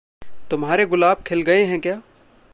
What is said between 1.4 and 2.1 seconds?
गए हैं क्या?